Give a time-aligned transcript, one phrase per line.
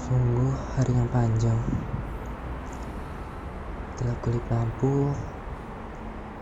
[0.00, 1.60] Sungguh hari yang panjang.
[4.00, 5.12] Gelap kelip lampu,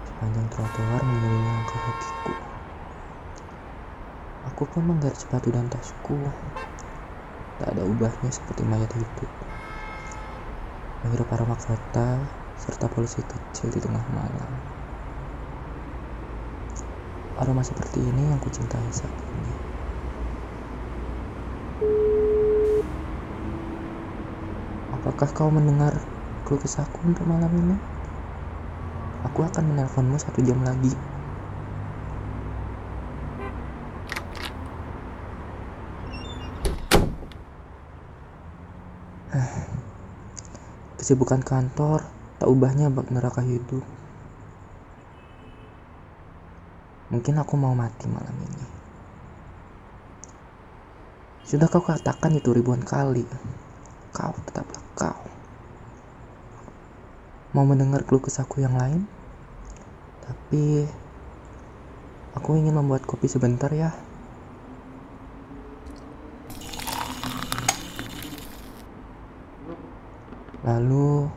[0.06, 2.38] sepanjang trotoar mengelilingi langkah kakiku.
[4.46, 6.30] Aku pun menggaris sepatu dan tasku.
[7.58, 9.26] Tak ada ubahnya seperti mayat hidup.
[11.02, 14.54] Menghirup aroma kota serta polusi kecil di tengah malam.
[17.34, 19.67] Aroma seperti ini yang kucintai saat ini.
[25.18, 25.98] Apakah kau mendengar
[26.46, 27.74] keluh kesahku untuk malam ini?
[29.26, 30.94] Aku akan menelponmu satu jam lagi.
[41.02, 42.06] Kesibukan kantor
[42.38, 43.82] tak ubahnya bak neraka hidup.
[47.10, 48.66] Mungkin aku mau mati malam ini.
[51.42, 53.26] Sudah kau katakan itu ribuan kali.
[54.14, 55.22] Kau tetaplah kau.
[57.54, 59.06] Mau mendengar keluh kesahku yang lain?
[60.26, 60.90] Tapi
[62.34, 63.94] aku ingin membuat kopi sebentar ya.
[70.66, 71.30] Lalu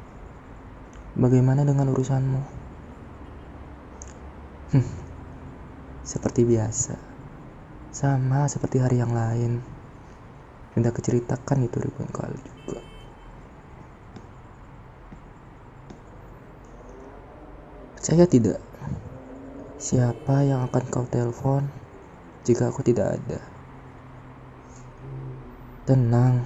[1.16, 2.42] bagaimana dengan urusanmu?
[4.76, 4.88] Hmm,
[6.04, 6.98] seperti biasa.
[7.94, 9.64] Sama seperti hari yang lain.
[10.76, 12.91] Sudah keceritakan itu ribuan kali juga.
[18.02, 18.58] Percaya tidak?
[19.78, 21.70] Siapa yang akan kau telepon
[22.42, 23.38] jika aku tidak ada?
[25.86, 26.42] Tenang.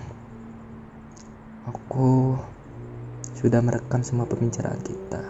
[1.64, 2.36] Aku
[3.39, 5.23] sudah merekam semua pembicaraan kita.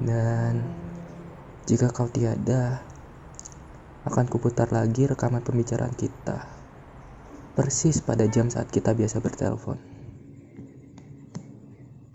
[0.00, 0.64] Dan
[1.68, 2.80] jika kau tiada,
[4.08, 6.40] akan kuputar lagi rekaman pembicaraan kita.
[7.52, 9.97] Persis pada jam saat kita biasa bertelepon.